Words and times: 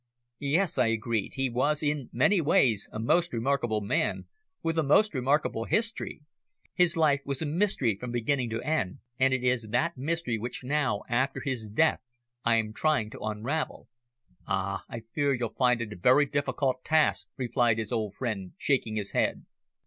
"Yes," 0.39 0.79
I 0.79 0.87
agreed, 0.87 1.35
"he 1.35 1.47
was 1.47 1.83
in 1.83 2.09
many 2.11 2.41
ways 2.41 2.89
a 2.91 2.97
most 2.97 3.33
remarkable 3.33 3.81
man 3.81 4.25
with 4.63 4.75
a 4.79 4.81
most 4.81 5.13
remarkable 5.13 5.65
history 5.65 6.23
His 6.73 6.97
life 6.97 7.21
was 7.23 7.43
a 7.43 7.45
mystery 7.45 7.95
from 7.95 8.09
beginning 8.11 8.49
to 8.49 8.63
end, 8.63 8.97
and 9.19 9.31
it 9.31 9.43
is 9.43 9.67
that 9.69 9.99
mystery 9.99 10.39
which 10.39 10.63
now, 10.63 11.03
after 11.07 11.39
his 11.39 11.69
death, 11.69 11.99
I 12.43 12.55
am 12.55 12.73
trying 12.73 13.11
to 13.11 13.19
unravel." 13.19 13.89
"Ah! 14.47 14.85
I 14.89 15.01
fear 15.13 15.35
you'll 15.35 15.49
find 15.53 15.79
it 15.83 15.93
a 15.93 15.95
very 15.95 16.25
difficult 16.25 16.83
task," 16.83 17.27
replied 17.37 17.77
his 17.77 17.91
old 17.91 18.15
friend, 18.15 18.53
shaking 18.57 18.95
his 18.95 19.11
head. 19.11 19.45